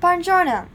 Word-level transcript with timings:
Buongiorno. 0.00 0.66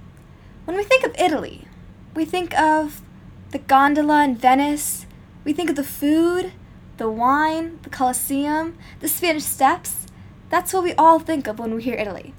When 0.66 0.78
we 0.78 0.83
think 0.83 1.04
of 1.04 1.16
Italy, 1.17 1.68
we 2.14 2.25
think 2.25 2.56
of 2.60 3.01
the 3.50 3.58
gondola 3.58 4.24
in 4.24 4.36
Venice, 4.36 5.08
we 5.44 5.51
think 5.51 5.71
of 5.71 5.75
the 5.75 5.83
food, 5.83 6.51
the 6.98 7.09
wine, 7.09 7.80
the 7.82 7.90
Colosseum, 7.90 8.77
the 9.00 9.07
Spanish 9.07 9.46
Steps. 9.46 10.05
That's 10.52 10.71
what 10.73 10.84
we 10.84 10.93
all 10.93 11.18
think 11.18 11.48
of 11.48 11.57
when 11.57 11.73
we 11.73 11.82
hear 11.82 11.96
Italy. 11.96 12.36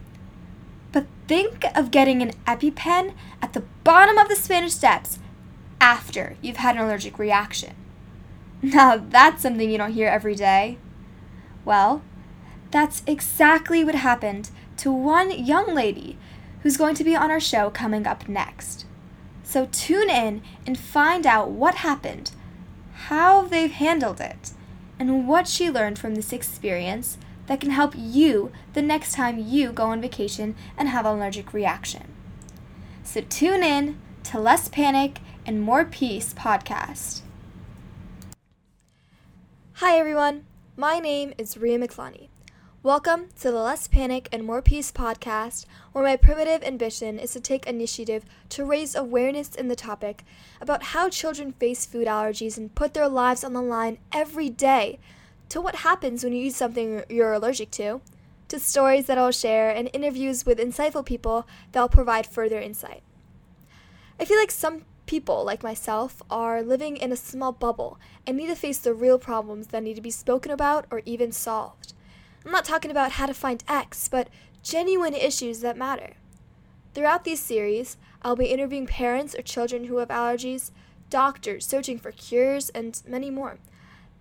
But 0.92 1.06
think 1.26 1.64
of 1.74 1.90
getting 1.90 2.22
an 2.22 2.30
EpiPen 2.46 3.14
at 3.42 3.52
the 3.52 3.64
bottom 3.82 4.16
of 4.16 4.28
the 4.28 4.36
Spanish 4.36 4.74
Steps 4.74 5.18
after 5.80 6.36
you've 6.40 6.58
had 6.58 6.76
an 6.76 6.82
allergic 6.82 7.18
reaction. 7.18 7.74
Now, 8.62 8.96
that's 8.96 9.42
something 9.42 9.68
you 9.68 9.78
don't 9.78 9.92
hear 9.92 10.08
every 10.08 10.36
day. 10.36 10.78
Well, 11.64 12.02
that's 12.70 13.02
exactly 13.08 13.84
what 13.84 13.96
happened 13.96 14.50
to 14.78 14.92
one 14.92 15.32
young 15.32 15.74
lady 15.74 16.16
who's 16.62 16.76
going 16.76 16.94
to 16.96 17.04
be 17.04 17.16
on 17.16 17.30
our 17.30 17.40
show 17.40 17.70
coming 17.70 18.06
up 18.06 18.28
next. 18.28 18.86
So 19.42 19.68
tune 19.70 20.10
in 20.10 20.42
and 20.66 20.78
find 20.78 21.26
out 21.26 21.50
what 21.50 21.76
happened, 21.76 22.32
how 22.94 23.42
they've 23.42 23.70
handled 23.70 24.20
it, 24.20 24.52
and 24.98 25.28
what 25.28 25.46
she 25.46 25.70
learned 25.70 25.98
from 25.98 26.14
this 26.14 26.32
experience 26.32 27.18
that 27.46 27.60
can 27.60 27.70
help 27.70 27.94
you 27.96 28.50
the 28.72 28.82
next 28.82 29.12
time 29.12 29.38
you 29.38 29.70
go 29.70 29.84
on 29.84 30.00
vacation 30.00 30.56
and 30.76 30.88
have 30.88 31.06
an 31.06 31.16
allergic 31.16 31.52
reaction. 31.52 32.12
So 33.04 33.20
tune 33.20 33.62
in 33.62 33.98
to 34.24 34.40
Less 34.40 34.68
Panic 34.68 35.20
and 35.46 35.62
More 35.62 35.84
Peace 35.84 36.34
podcast. 36.34 37.20
Hi 39.74 39.98
everyone, 39.98 40.44
my 40.76 40.98
name 40.98 41.34
is 41.38 41.56
Ria 41.56 41.78
Miglani. 41.78 42.28
Welcome 42.86 43.30
to 43.40 43.50
the 43.50 43.60
Less 43.60 43.88
Panic 43.88 44.28
and 44.30 44.44
More 44.44 44.62
Peace 44.62 44.92
podcast, 44.92 45.66
where 45.90 46.04
my 46.04 46.14
primitive 46.14 46.62
ambition 46.62 47.18
is 47.18 47.32
to 47.32 47.40
take 47.40 47.66
initiative 47.66 48.24
to 48.50 48.64
raise 48.64 48.94
awareness 48.94 49.56
in 49.56 49.66
the 49.66 49.74
topic 49.74 50.22
about 50.60 50.84
how 50.84 51.08
children 51.08 51.50
face 51.50 51.84
food 51.84 52.06
allergies 52.06 52.56
and 52.56 52.76
put 52.76 52.94
their 52.94 53.08
lives 53.08 53.42
on 53.42 53.54
the 53.54 53.60
line 53.60 53.98
every 54.12 54.48
day, 54.48 55.00
to 55.48 55.60
what 55.60 55.74
happens 55.74 56.22
when 56.22 56.32
you 56.32 56.44
eat 56.44 56.54
something 56.54 57.02
you're 57.08 57.32
allergic 57.32 57.72
to, 57.72 58.02
to 58.46 58.60
stories 58.60 59.06
that 59.06 59.18
I'll 59.18 59.32
share 59.32 59.68
and 59.68 59.90
interviews 59.92 60.46
with 60.46 60.60
insightful 60.60 61.04
people 61.04 61.44
that 61.72 61.80
will 61.80 61.88
provide 61.88 62.24
further 62.24 62.60
insight. 62.60 63.02
I 64.20 64.24
feel 64.24 64.38
like 64.38 64.52
some 64.52 64.84
people, 65.06 65.44
like 65.44 65.64
myself, 65.64 66.22
are 66.30 66.62
living 66.62 66.96
in 66.98 67.10
a 67.10 67.16
small 67.16 67.50
bubble 67.50 67.98
and 68.24 68.36
need 68.36 68.46
to 68.46 68.54
face 68.54 68.78
the 68.78 68.94
real 68.94 69.18
problems 69.18 69.66
that 69.68 69.82
need 69.82 69.96
to 69.96 70.00
be 70.00 70.12
spoken 70.12 70.52
about 70.52 70.86
or 70.88 71.02
even 71.04 71.32
solved. 71.32 71.92
I'm 72.44 72.52
not 72.52 72.64
talking 72.64 72.90
about 72.90 73.12
how 73.12 73.26
to 73.26 73.34
find 73.34 73.62
X, 73.68 74.08
but 74.08 74.28
genuine 74.62 75.14
issues 75.14 75.60
that 75.60 75.76
matter. 75.76 76.14
Throughout 76.94 77.24
these 77.24 77.40
series, 77.40 77.96
I'll 78.22 78.36
be 78.36 78.46
interviewing 78.46 78.86
parents 78.86 79.34
or 79.34 79.42
children 79.42 79.84
who 79.84 79.98
have 79.98 80.08
allergies, 80.08 80.70
doctors 81.10 81.66
searching 81.66 81.98
for 81.98 82.12
cures, 82.12 82.70
and 82.70 83.00
many 83.06 83.30
more. 83.30 83.58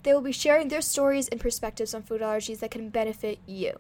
They 0.03 0.13
will 0.13 0.21
be 0.21 0.31
sharing 0.31 0.67
their 0.67 0.81
stories 0.81 1.27
and 1.27 1.39
perspectives 1.39 1.93
on 1.93 2.03
food 2.03 2.21
allergies 2.21 2.59
that 2.59 2.71
can 2.71 2.89
benefit 2.89 3.39
you. 3.47 3.79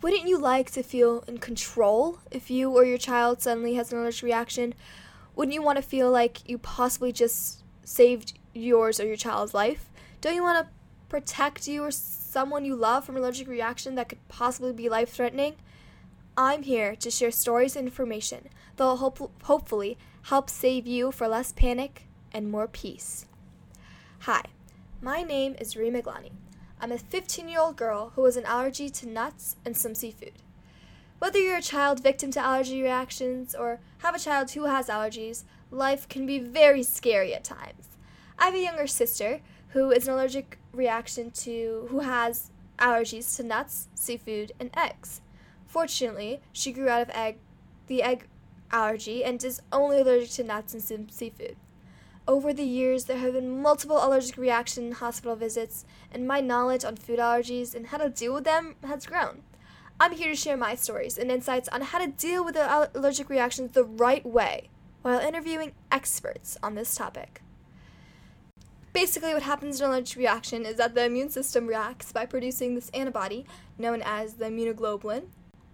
Wouldn't 0.00 0.26
you 0.26 0.38
like 0.38 0.70
to 0.70 0.82
feel 0.82 1.24
in 1.28 1.38
control 1.38 2.20
if 2.30 2.50
you 2.50 2.70
or 2.70 2.84
your 2.84 2.96
child 2.96 3.42
suddenly 3.42 3.74
has 3.74 3.92
an 3.92 3.98
allergic 3.98 4.22
reaction? 4.22 4.72
Wouldn't 5.36 5.52
you 5.52 5.62
want 5.62 5.76
to 5.76 5.82
feel 5.82 6.10
like 6.10 6.48
you 6.48 6.56
possibly 6.56 7.12
just 7.12 7.62
saved 7.84 8.38
yours 8.54 8.98
or 8.98 9.06
your 9.06 9.16
child's 9.16 9.52
life? 9.52 9.90
Don't 10.22 10.34
you 10.34 10.42
want 10.42 10.66
to 10.66 10.72
protect 11.10 11.68
you 11.68 11.82
or 11.82 11.90
someone 11.90 12.64
you 12.64 12.74
love 12.74 13.04
from 13.04 13.16
an 13.16 13.22
allergic 13.22 13.48
reaction 13.48 13.96
that 13.96 14.08
could 14.08 14.28
possibly 14.28 14.72
be 14.72 14.88
life 14.88 15.10
threatening? 15.10 15.56
I'm 16.36 16.62
here 16.62 16.96
to 16.96 17.10
share 17.10 17.32
stories 17.32 17.76
and 17.76 17.86
information 17.86 18.48
that 18.76 18.84
will 18.84 18.96
hope- 18.96 19.42
hopefully 19.42 19.98
help 20.22 20.48
save 20.48 20.86
you 20.86 21.12
for 21.12 21.28
less 21.28 21.52
panic 21.52 22.06
and 22.32 22.50
more 22.50 22.68
peace. 22.68 23.26
Hi, 24.20 24.44
my 25.02 25.22
name 25.22 25.56
is 25.58 25.76
Ree 25.76 25.90
Miglani. 25.90 26.30
I'm 26.80 26.92
a 26.92 26.98
15 26.98 27.48
year 27.48 27.60
old 27.60 27.76
girl 27.76 28.12
who 28.14 28.24
has 28.24 28.36
an 28.36 28.46
allergy 28.46 28.88
to 28.88 29.08
nuts 29.08 29.56
and 29.66 29.76
some 29.76 29.94
seafood. 29.94 30.32
Whether 31.18 31.38
you're 31.38 31.58
a 31.58 31.62
child 31.62 32.02
victim 32.02 32.30
to 32.30 32.40
allergy 32.40 32.80
reactions 32.80 33.54
or 33.54 33.80
have 33.98 34.14
a 34.14 34.18
child 34.18 34.52
who 34.52 34.64
has 34.64 34.88
allergies, 34.88 35.44
life 35.70 36.08
can 36.08 36.24
be 36.24 36.38
very 36.38 36.82
scary 36.82 37.34
at 37.34 37.44
times. 37.44 37.88
I 38.38 38.46
have 38.46 38.54
a 38.54 38.58
younger 38.58 38.86
sister 38.86 39.40
who 39.70 39.90
is 39.90 40.06
an 40.06 40.14
allergic 40.14 40.58
reaction 40.72 41.30
to 41.30 41.86
who 41.90 42.00
has 42.00 42.50
allergies 42.78 43.36
to 43.36 43.42
nuts, 43.42 43.88
seafood, 43.94 44.52
and 44.58 44.70
eggs. 44.76 45.20
Fortunately, 45.66 46.40
she 46.52 46.72
grew 46.72 46.88
out 46.88 47.02
of 47.02 47.10
egg 47.10 47.38
the 47.86 48.02
egg 48.02 48.26
allergy 48.72 49.24
and 49.24 49.42
is 49.42 49.60
only 49.72 50.00
allergic 50.00 50.30
to 50.30 50.44
nuts 50.44 50.74
and 50.74 51.10
seafood. 51.10 51.56
Over 52.28 52.52
the 52.52 52.64
years, 52.64 53.06
there 53.06 53.18
have 53.18 53.32
been 53.32 53.60
multiple 53.60 53.96
allergic 53.96 54.36
reaction 54.36 54.92
hospital 54.92 55.34
visits, 55.34 55.84
and 56.12 56.28
my 56.28 56.40
knowledge 56.40 56.84
on 56.84 56.96
food 56.96 57.18
allergies 57.18 57.74
and 57.74 57.88
how 57.88 57.98
to 57.98 58.08
deal 58.08 58.34
with 58.34 58.44
them 58.44 58.76
has 58.84 59.06
grown. 59.06 59.42
I'm 59.98 60.12
here 60.12 60.30
to 60.30 60.36
share 60.36 60.56
my 60.56 60.76
stories 60.76 61.18
and 61.18 61.30
insights 61.30 61.68
on 61.68 61.82
how 61.82 61.98
to 61.98 62.06
deal 62.06 62.44
with 62.44 62.56
allergic 62.56 63.28
reactions 63.28 63.72
the 63.72 63.84
right 63.84 64.24
way 64.24 64.70
while 65.02 65.18
interviewing 65.18 65.72
experts 65.90 66.56
on 66.62 66.74
this 66.74 66.94
topic. 66.94 67.42
Basically, 68.92 69.32
what 69.32 69.44
happens 69.44 69.80
in 69.80 69.86
an 69.86 69.92
allergic 69.92 70.18
reaction 70.18 70.66
is 70.66 70.76
that 70.76 70.94
the 70.94 71.04
immune 71.04 71.30
system 71.30 71.66
reacts 71.66 72.12
by 72.12 72.26
producing 72.26 72.74
this 72.74 72.90
antibody 72.90 73.46
known 73.78 74.02
as 74.04 74.34
the 74.34 74.46
immunoglobulin. 74.46 75.26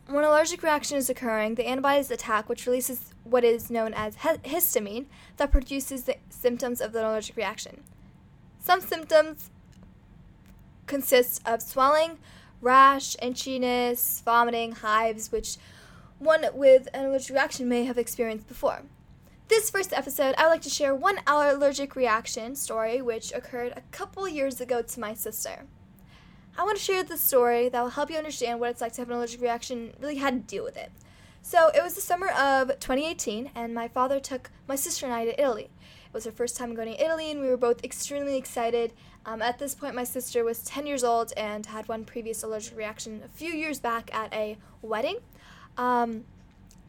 When 0.06 0.18
an 0.22 0.24
allergic 0.24 0.62
reaction 0.62 0.98
is 0.98 1.08
occurring, 1.08 1.54
the 1.54 1.66
antibodies 1.66 2.10
attack, 2.10 2.48
which 2.48 2.66
releases 2.66 3.14
what 3.24 3.42
is 3.42 3.70
known 3.70 3.94
as 3.94 4.16
histamine 4.16 5.06
that 5.38 5.50
produces 5.50 6.04
the 6.04 6.16
symptoms 6.28 6.80
of 6.80 6.92
the 6.92 7.00
allergic 7.04 7.36
reaction. 7.36 7.82
Some 8.60 8.80
symptoms 8.80 9.50
consist 10.86 11.40
of 11.46 11.62
swelling, 11.62 12.18
rash, 12.60 13.16
itchiness, 13.16 14.22
vomiting, 14.22 14.72
hives, 14.72 15.32
which 15.32 15.56
one 16.18 16.46
with 16.54 16.88
an 16.94 17.06
allergic 17.06 17.30
reaction 17.30 17.68
may 17.68 17.84
have 17.84 17.98
experienced 17.98 18.46
before. 18.46 18.82
This 19.48 19.70
first 19.70 19.92
episode, 19.92 20.34
I 20.36 20.42
would 20.42 20.50
like 20.50 20.62
to 20.62 20.70
share 20.70 20.92
one 20.92 21.20
allergic 21.24 21.94
reaction 21.94 22.56
story 22.56 23.00
which 23.00 23.32
occurred 23.32 23.74
a 23.76 23.82
couple 23.92 24.28
years 24.28 24.60
ago 24.60 24.82
to 24.82 25.00
my 25.00 25.14
sister. 25.14 25.66
I 26.58 26.64
want 26.64 26.76
to 26.78 26.82
share 26.82 27.04
the 27.04 27.16
story 27.16 27.68
that 27.68 27.80
will 27.80 27.90
help 27.90 28.10
you 28.10 28.16
understand 28.16 28.58
what 28.58 28.70
it's 28.70 28.80
like 28.80 28.94
to 28.94 29.02
have 29.02 29.08
an 29.08 29.16
allergic 29.16 29.40
reaction, 29.40 29.92
really 30.00 30.16
how 30.16 30.30
to 30.30 30.38
deal 30.38 30.64
with 30.64 30.76
it. 30.76 30.90
So, 31.42 31.68
it 31.68 31.80
was 31.80 31.94
the 31.94 32.00
summer 32.00 32.28
of 32.30 32.80
2018, 32.80 33.52
and 33.54 33.72
my 33.72 33.86
father 33.86 34.18
took 34.18 34.50
my 34.66 34.74
sister 34.74 35.06
and 35.06 35.14
I 35.14 35.26
to 35.26 35.40
Italy. 35.40 35.70
It 36.06 36.12
was 36.12 36.24
her 36.24 36.32
first 36.32 36.56
time 36.56 36.74
going 36.74 36.92
to 36.92 37.00
Italy, 37.00 37.30
and 37.30 37.40
we 37.40 37.48
were 37.48 37.56
both 37.56 37.84
extremely 37.84 38.36
excited. 38.36 38.94
Um, 39.24 39.42
at 39.42 39.60
this 39.60 39.76
point, 39.76 39.94
my 39.94 40.02
sister 40.02 40.42
was 40.42 40.64
10 40.64 40.88
years 40.88 41.04
old 41.04 41.32
and 41.36 41.66
had 41.66 41.86
one 41.86 42.04
previous 42.04 42.42
allergic 42.42 42.76
reaction 42.76 43.22
a 43.24 43.28
few 43.28 43.52
years 43.52 43.78
back 43.78 44.12
at 44.12 44.34
a 44.34 44.58
wedding. 44.82 45.18
Um, 45.76 46.24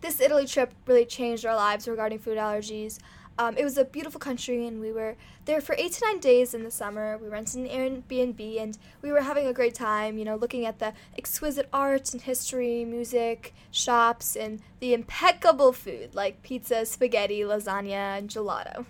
this 0.01 0.19
Italy 0.21 0.45
trip 0.45 0.73
really 0.85 1.05
changed 1.05 1.45
our 1.45 1.55
lives 1.55 1.87
regarding 1.87 2.19
food 2.19 2.37
allergies. 2.37 2.99
Um, 3.39 3.55
it 3.55 3.63
was 3.63 3.77
a 3.77 3.85
beautiful 3.85 4.19
country, 4.19 4.65
and 4.65 4.81
we 4.81 4.91
were 4.91 5.15
there 5.45 5.61
for 5.61 5.75
eight 5.77 5.91
to 5.93 6.05
nine 6.05 6.19
days 6.19 6.55
in 6.55 6.63
the 6.63 6.71
summer. 6.71 7.19
We 7.19 7.27
rented 7.27 7.59
an 7.59 7.67
Airbnb, 7.67 8.59
and 8.59 8.77
we 9.03 9.11
were 9.11 9.21
having 9.21 9.45
a 9.45 9.53
great 9.53 9.75
time. 9.75 10.17
You 10.17 10.25
know, 10.25 10.35
looking 10.35 10.65
at 10.65 10.79
the 10.79 10.93
exquisite 11.15 11.69
art 11.71 12.13
and 12.13 12.21
history, 12.21 12.83
music, 12.83 13.53
shops, 13.69 14.35
and 14.35 14.59
the 14.79 14.93
impeccable 14.93 15.71
food 15.71 16.15
like 16.15 16.41
pizza, 16.41 16.85
spaghetti, 16.85 17.41
lasagna, 17.41 18.17
and 18.17 18.29
gelato. 18.29 18.85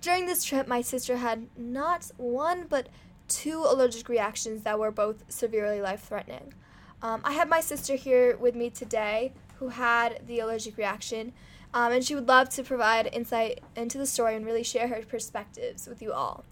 During 0.00 0.26
this 0.26 0.44
trip, 0.44 0.66
my 0.66 0.80
sister 0.80 1.18
had 1.18 1.48
not 1.56 2.10
one 2.16 2.66
but 2.68 2.88
two 3.28 3.64
allergic 3.66 4.08
reactions 4.08 4.62
that 4.62 4.78
were 4.78 4.90
both 4.90 5.24
severely 5.28 5.80
life-threatening. 5.80 6.54
Um, 7.02 7.20
I 7.24 7.32
have 7.32 7.48
my 7.48 7.60
sister 7.60 7.96
here 7.96 8.36
with 8.36 8.54
me 8.54 8.70
today 8.70 9.32
who 9.58 9.68
had 9.68 10.20
the 10.26 10.40
allergic 10.40 10.76
reaction, 10.76 11.32
um, 11.72 11.92
and 11.92 12.04
she 12.04 12.14
would 12.14 12.28
love 12.28 12.48
to 12.50 12.62
provide 12.62 13.08
insight 13.12 13.60
into 13.76 13.98
the 13.98 14.06
story 14.06 14.36
and 14.36 14.46
really 14.46 14.62
share 14.62 14.88
her 14.88 15.02
perspectives 15.02 15.86
with 15.86 16.00
you 16.00 16.12
all. 16.12 16.44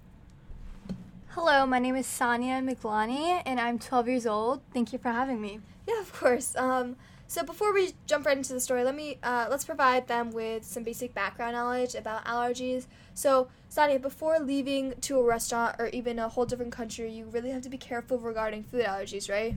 Hello, 1.28 1.64
my 1.64 1.78
name 1.78 1.96
is 1.96 2.06
Sonia 2.06 2.60
Miglani, 2.60 3.42
and 3.46 3.58
I'm 3.58 3.78
12 3.78 4.08
years 4.08 4.26
old. 4.26 4.60
Thank 4.74 4.92
you 4.92 4.98
for 4.98 5.10
having 5.10 5.40
me. 5.40 5.60
Yeah, 5.88 6.00
of 6.00 6.12
course. 6.12 6.54
Um, 6.56 6.96
so 7.26 7.42
before 7.42 7.72
we 7.72 7.94
jump 8.04 8.26
right 8.26 8.36
into 8.36 8.52
the 8.52 8.60
story, 8.60 8.84
let 8.84 8.94
me 8.94 9.18
uh, 9.22 9.46
let's 9.48 9.64
provide 9.64 10.06
them 10.06 10.32
with 10.32 10.64
some 10.64 10.82
basic 10.82 11.14
background 11.14 11.54
knowledge 11.54 11.94
about 11.94 12.26
allergies. 12.26 12.84
So, 13.14 13.48
Sonia, 13.70 13.98
before 13.98 14.38
leaving 14.38 14.92
to 15.00 15.18
a 15.18 15.22
restaurant 15.22 15.76
or 15.78 15.86
even 15.88 16.18
a 16.18 16.28
whole 16.28 16.44
different 16.44 16.72
country, 16.72 17.10
you 17.10 17.24
really 17.24 17.48
have 17.48 17.62
to 17.62 17.70
be 17.70 17.78
careful 17.78 18.18
regarding 18.18 18.64
food 18.64 18.84
allergies, 18.84 19.30
right? 19.30 19.56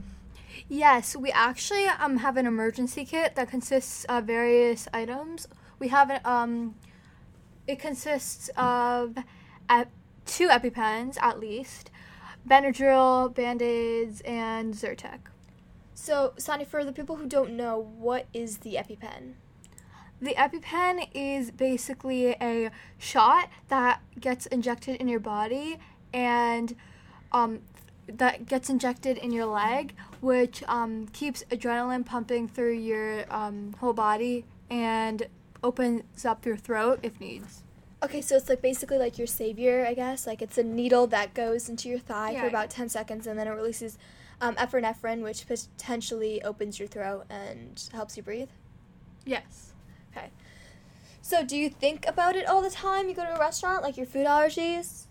Yes, 0.68 1.16
we 1.16 1.30
actually 1.30 1.86
um 1.86 2.18
have 2.18 2.36
an 2.36 2.46
emergency 2.46 3.04
kit 3.04 3.34
that 3.36 3.48
consists 3.50 4.04
of 4.04 4.24
various 4.24 4.88
items. 4.92 5.48
We 5.78 5.88
have 5.88 6.10
an 6.10 6.20
um, 6.24 6.74
it 7.66 7.78
consists 7.78 8.48
of 8.56 9.16
ep- 9.68 9.90
two 10.24 10.48
EpiPens 10.48 11.16
at 11.20 11.40
least, 11.40 11.90
Benadryl, 12.48 13.34
Band-Aids, 13.34 14.20
and 14.22 14.74
Zyrtec. 14.74 15.18
So, 15.94 16.34
Sonny, 16.36 16.64
for 16.64 16.84
the 16.84 16.92
people 16.92 17.16
who 17.16 17.26
don't 17.26 17.56
know, 17.56 17.90
what 17.98 18.26
is 18.32 18.58
the 18.58 18.74
EpiPen? 18.74 19.34
The 20.20 20.34
EpiPen 20.34 21.08
is 21.14 21.50
basically 21.50 22.36
a 22.40 22.70
shot 22.98 23.48
that 23.68 24.00
gets 24.18 24.46
injected 24.46 25.00
in 25.00 25.08
your 25.08 25.20
body 25.20 25.78
and 26.12 26.74
um, 27.32 27.60
that 28.06 28.46
gets 28.46 28.70
injected 28.70 29.18
in 29.18 29.32
your 29.32 29.46
leg, 29.46 29.94
which 30.26 30.64
um, 30.66 31.06
keeps 31.12 31.44
adrenaline 31.52 32.04
pumping 32.04 32.48
through 32.48 32.72
your 32.74 33.24
um, 33.32 33.74
whole 33.78 33.92
body 33.92 34.44
and 34.68 35.28
opens 35.62 36.26
up 36.26 36.44
your 36.44 36.56
throat 36.56 36.98
if 37.04 37.20
needs. 37.20 37.62
Okay, 38.02 38.20
so 38.20 38.36
it's 38.36 38.48
like 38.48 38.60
basically 38.60 38.98
like 38.98 39.18
your 39.18 39.28
savior, 39.28 39.86
I 39.88 39.94
guess. 39.94 40.26
Like 40.26 40.42
it's 40.42 40.58
a 40.58 40.64
needle 40.64 41.06
that 41.06 41.32
goes 41.32 41.68
into 41.68 41.88
your 41.88 42.00
thigh 42.00 42.32
Yeah. 42.32 42.40
for 42.42 42.48
about 42.48 42.70
10 42.70 42.88
seconds 42.88 43.28
and 43.28 43.38
then 43.38 43.46
it 43.46 43.52
releases 43.52 43.98
um, 44.40 44.56
epinephrine, 44.56 45.22
which 45.22 45.46
potentially 45.46 46.42
opens 46.42 46.80
your 46.80 46.88
throat 46.88 47.24
and 47.30 47.88
helps 47.92 48.16
you 48.16 48.22
breathe. 48.24 48.50
Yes. 49.24 49.72
Okay. 50.14 50.30
So, 51.22 51.44
do 51.44 51.56
you 51.56 51.70
think 51.70 52.06
about 52.06 52.36
it 52.36 52.46
all 52.46 52.62
the 52.62 52.70
time? 52.70 53.08
You 53.08 53.14
go 53.14 53.24
to 53.24 53.34
a 53.34 53.38
restaurant, 53.38 53.82
like 53.82 53.96
your 53.96 54.06
food 54.06 54.26
allergies? 54.26 55.05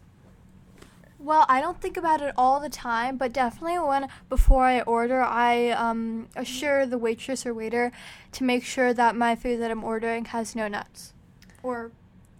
Well, 1.25 1.47
I 1.49 1.59
don't 1.59 1.81
think 1.81 1.97
about 1.97 2.21
it 2.21 2.35
all 2.37 2.59
the 2.59 2.69
time, 2.69 3.17
but 3.17 3.33
definitely 3.33 3.79
when 3.79 4.09
before 4.29 4.65
I 4.65 4.81
order, 4.81 5.23
I 5.23 5.71
um, 5.71 6.27
assure 6.35 6.85
the 6.85 6.99
waitress 6.99 7.47
or 7.47 7.53
waiter 7.55 7.91
to 8.33 8.43
make 8.43 8.63
sure 8.63 8.93
that 8.93 9.15
my 9.15 9.35
food 9.35 9.59
that 9.61 9.71
I'm 9.71 9.83
ordering 9.83 10.25
has 10.25 10.55
no 10.55 10.67
nuts 10.67 11.13
or 11.63 11.91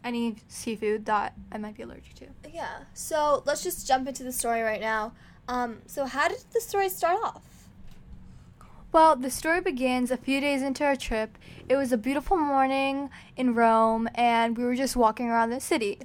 any 0.03 0.35
seafood 0.47 1.07
that 1.07 1.33
I 1.51 1.57
might 1.57 1.75
be 1.75 1.81
allergic 1.81 2.13
to. 2.17 2.27
Yeah. 2.53 2.81
So, 2.93 3.41
let's 3.47 3.63
just 3.63 3.87
jump 3.87 4.07
into 4.07 4.23
the 4.23 4.31
story 4.31 4.61
right 4.61 4.81
now. 4.81 5.13
Um, 5.47 5.79
so, 5.87 6.05
how 6.05 6.27
did 6.27 6.43
the 6.53 6.61
story 6.61 6.89
start 6.89 7.17
off? 7.23 7.41
Well, 8.91 9.15
the 9.15 9.31
story 9.31 9.61
begins 9.61 10.11
a 10.11 10.17
few 10.17 10.39
days 10.39 10.61
into 10.61 10.85
our 10.85 10.95
trip. 10.95 11.39
It 11.67 11.75
was 11.75 11.91
a 11.91 11.97
beautiful 11.97 12.37
morning 12.37 13.09
in 13.35 13.55
Rome, 13.55 14.07
and 14.13 14.55
we 14.55 14.63
were 14.63 14.75
just 14.75 14.95
walking 14.95 15.27
around 15.27 15.49
the 15.49 15.59
city. 15.59 15.97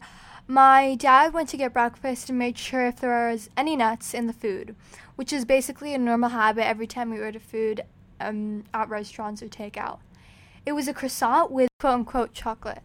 My 0.50 0.97
dad 0.97 1.32
went 1.32 1.49
to 1.50 1.56
get 1.56 1.73
breakfast 1.73 2.29
and 2.29 2.37
made 2.37 2.58
sure 2.58 2.85
if 2.85 2.97
there 2.97 3.31
was 3.31 3.49
any 3.56 3.76
nuts 3.76 4.12
in 4.12 4.26
the 4.26 4.32
food, 4.32 4.75
which 5.14 5.32
is 5.32 5.44
basically 5.44 5.94
a 5.94 5.99
normal 5.99 6.31
habit 6.31 6.67
every 6.67 6.88
time 6.88 7.11
we 7.11 7.20
order 7.20 7.38
food 7.38 7.82
um, 8.19 8.64
at 8.75 8.88
restaurants 8.88 9.44
or 9.44 9.47
takeout. 9.47 10.00
It 10.67 10.73
was 10.73 10.88
a 10.88 10.93
croissant 10.93 11.52
with 11.52 11.69
quote 11.79 11.94
unquote 11.94 12.32
chocolate. 12.32 12.82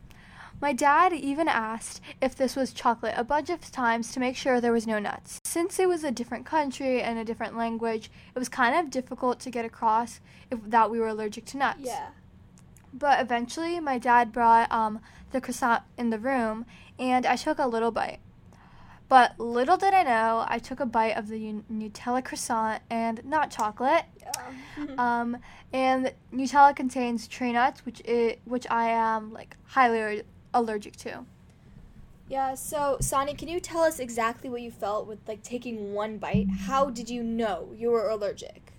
My 0.61 0.73
dad 0.73 1.11
even 1.11 1.47
asked 1.47 2.01
if 2.21 2.35
this 2.35 2.55
was 2.55 2.71
chocolate 2.71 3.15
a 3.17 3.23
bunch 3.23 3.49
of 3.49 3.71
times 3.71 4.11
to 4.11 4.19
make 4.19 4.35
sure 4.35 4.61
there 4.61 4.71
was 4.71 4.85
no 4.85 4.99
nuts. 4.99 5.39
Since 5.43 5.79
it 5.79 5.89
was 5.89 6.03
a 6.03 6.11
different 6.11 6.45
country 6.45 7.01
and 7.01 7.17
a 7.17 7.25
different 7.25 7.57
language, 7.57 8.11
it 8.35 8.37
was 8.37 8.47
kind 8.47 8.75
of 8.75 8.91
difficult 8.91 9.39
to 9.39 9.49
get 9.49 9.65
across 9.65 10.19
if 10.51 10.59
that 10.67 10.91
we 10.91 10.99
were 10.99 11.07
allergic 11.07 11.45
to 11.45 11.57
nuts. 11.57 11.79
Yeah. 11.81 12.09
But 12.93 13.19
eventually, 13.19 13.79
my 13.81 13.97
dad 13.97 14.31
brought 14.31 14.71
um, 14.71 15.01
the 15.31 15.41
croissant 15.41 15.83
in 15.97 16.11
the 16.11 16.19
room, 16.19 16.65
and 16.99 17.25
I 17.25 17.35
took 17.35 17.59
a 17.59 17.67
little 17.67 17.91
bite. 17.91 18.19
But 19.07 19.39
little 19.39 19.77
did 19.77 19.93
I 19.93 20.03
know, 20.03 20.45
I 20.47 20.57
took 20.57 20.79
a 20.79 20.85
bite 20.85 21.15
of 21.15 21.27
the 21.27 21.61
Nutella 21.71 22.23
croissant 22.25 22.81
and 22.89 23.23
not 23.25 23.51
chocolate. 23.51 24.05
Um, 24.97 25.37
and 25.71 26.13
Nutella 26.33 26.75
contains 26.75 27.27
tree 27.27 27.53
nuts, 27.53 27.85
which 27.85 28.01
i 28.07 28.37
which 28.45 28.67
I 28.69 28.89
am 28.89 29.31
like 29.31 29.55
highly 29.65 29.99
aller- 30.01 30.23
allergic 30.53 30.95
to. 30.97 31.25
yeah, 32.27 32.55
so, 32.55 32.97
Sonny, 32.99 33.33
can 33.35 33.47
you 33.47 33.59
tell 33.59 33.81
us 33.81 33.99
exactly 33.99 34.49
what 34.49 34.61
you 34.61 34.71
felt 34.71 35.07
with 35.07 35.19
like 35.27 35.43
taking 35.43 35.93
one 35.93 36.17
bite? 36.17 36.47
How 36.67 36.89
did 36.89 37.09
you 37.09 37.23
know 37.23 37.71
you 37.75 37.91
were 37.91 38.09
allergic? 38.09 38.73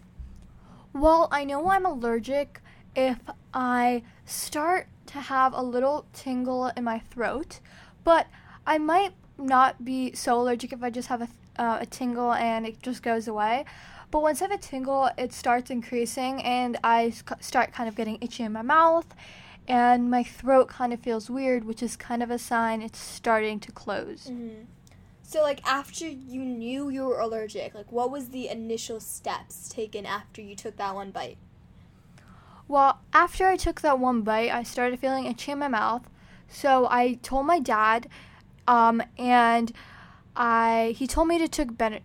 Well, 0.93 1.29
I 1.31 1.45
know 1.45 1.69
I'm 1.71 1.87
allergic 1.87 2.61
if 2.95 3.19
I 3.55 4.03
start 4.25 4.89
to 5.07 5.21
have 5.21 5.53
a 5.55 5.63
little 5.63 6.07
tingle 6.13 6.69
in 6.77 6.85
my 6.85 6.99
throat, 6.99 7.61
but 8.07 8.29
I 8.65 8.79
might 8.79 9.15
not 9.37 9.85
be 9.85 10.15
so 10.15 10.41
allergic 10.41 10.73
if 10.73 10.81
I 10.81 10.91
just 10.91 11.09
have 11.09 11.23
a, 11.23 11.29
uh, 11.61 11.79
a 11.81 11.87
tingle 11.87 12.33
and 12.33 12.65
it 12.65 12.81
just 12.81 13.03
goes 13.03 13.27
away. 13.27 13.65
But 14.13 14.23
once 14.23 14.41
I 14.41 14.45
have 14.45 14.53
a 14.53 14.63
tingle, 14.63 15.11
it 15.19 15.33
starts 15.33 15.71
increasing 15.71 16.41
and 16.41 16.79
I 16.85 17.13
start 17.41 17.73
kind 17.73 17.89
of 17.89 17.97
getting 17.97 18.19
itchy 18.21 18.45
in 18.45 18.53
my 18.53 18.63
mouth 18.63 19.13
and 19.67 20.09
my 20.09 20.23
throat 20.23 20.69
kind 20.69 20.93
of 20.93 21.01
feels 21.01 21.29
weird, 21.29 21.65
which 21.65 21.83
is 21.83 21.97
kind 21.97 22.23
of 22.23 22.31
a 22.31 22.39
sign 22.39 22.81
it's 22.81 23.01
starting 23.01 23.59
to 23.59 23.73
close. 23.73 24.29
Mm-hmm. 24.31 24.67
So, 25.25 25.43
like, 25.43 25.67
after 25.67 26.07
you 26.07 26.45
knew 26.45 26.89
you 26.89 27.07
were 27.07 27.19
allergic, 27.19 27.75
like, 27.75 27.91
what 27.91 28.13
was 28.13 28.29
the 28.29 28.49
initial 28.49 29.01
steps 29.01 29.69
taken 29.69 30.07
after 30.07 30.41
you 30.41 30.55
took 30.55 30.77
that 30.77 30.95
one 30.95 31.11
bite? 31.11 31.39
Well, 32.69 33.01
after 33.13 33.49
I 33.49 33.57
took 33.57 33.81
that 33.81 33.99
one 33.99 34.23
bite, 34.23 34.53
I 34.53 34.63
started 34.63 35.01
feeling 35.01 35.27
itchy 35.27 35.51
in 35.51 35.59
my 35.59 35.67
mouth. 35.67 36.09
So 36.49 36.87
I 36.91 37.15
told 37.23 37.47
my 37.47 37.59
dad, 37.59 38.09
um, 38.67 39.03
and 39.19 39.73
I 40.35 40.95
he 40.97 41.07
told 41.07 41.29
me 41.29 41.39
to 41.39 41.49
take 41.49 41.77
Ben. 41.77 42.01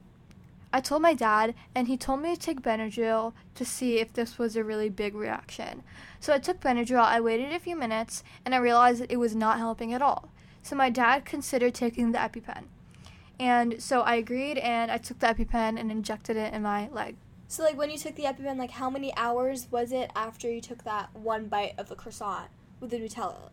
I 0.74 0.80
told 0.80 1.02
my 1.02 1.14
dad, 1.14 1.54
and 1.76 1.88
he 1.88 1.98
told 1.98 2.22
me 2.22 2.34
to 2.34 2.40
take 2.40 2.62
Benadryl 2.62 3.34
to 3.56 3.66
see 3.66 4.00
if 4.00 4.14
this 4.14 4.40
was 4.40 4.56
a 4.56 4.64
really 4.64 4.90
big 4.90 5.16
reaction. 5.16 5.84
So 6.22 6.34
I 6.34 6.40
took 6.40 6.62
Benadryl. 6.62 7.04
I 7.04 7.20
waited 7.20 7.52
a 7.52 7.60
few 7.60 7.76
minutes, 7.76 8.24
and 8.46 8.56
I 8.56 8.58
realized 8.60 9.02
that 9.02 9.12
it 9.12 9.18
was 9.18 9.36
not 9.36 9.58
helping 9.58 9.94
at 9.94 10.02
all. 10.02 10.30
So 10.64 10.76
my 10.76 10.90
dad 10.90 11.26
considered 11.26 11.74
taking 11.74 12.12
the 12.12 12.20
EpiPen, 12.20 12.66
and 13.40 13.82
so 13.82 14.02
I 14.02 14.16
agreed, 14.16 14.58
and 14.60 14.92
I 14.92 14.98
took 14.98 15.20
the 15.20 15.28
EpiPen 15.28 15.80
and 15.80 15.92
injected 15.92 16.38
it 16.38 16.54
in 16.54 16.62
my 16.62 16.88
leg. 16.90 17.16
So, 17.48 17.64
like, 17.64 17.78
when 17.78 17.90
you 17.90 17.98
took 17.98 18.16
the 18.16 18.24
EpiPen, 18.24 18.58
like, 18.58 18.72
how 18.72 18.90
many 18.90 19.14
hours 19.18 19.68
was 19.70 19.92
it 19.92 20.10
after 20.16 20.50
you 20.50 20.62
took 20.62 20.86
that 20.86 21.14
one 21.14 21.48
bite 21.48 21.74
of 21.78 21.90
the 21.90 21.96
croissant 21.96 22.50
with 22.80 22.92
the 22.92 22.98
Nutella? 22.98 23.50